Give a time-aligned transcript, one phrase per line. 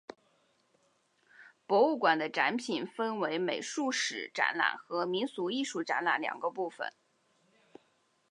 [1.67, 6.91] 博物馆的展品分为美术史展览和民俗艺术展览两个部分。